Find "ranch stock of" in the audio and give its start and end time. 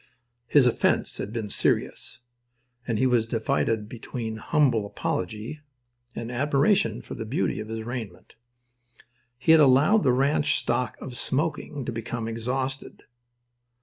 10.11-11.15